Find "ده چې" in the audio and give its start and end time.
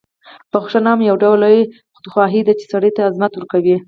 2.47-2.65